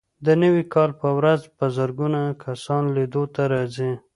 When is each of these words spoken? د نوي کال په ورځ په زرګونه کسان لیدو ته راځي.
د 0.25 0.27
نوي 0.43 0.63
کال 0.73 0.91
په 1.01 1.09
ورځ 1.17 1.41
په 1.57 1.65
زرګونه 1.77 2.21
کسان 2.43 2.83
لیدو 2.95 3.23
ته 3.35 3.41
راځي. 3.53 3.91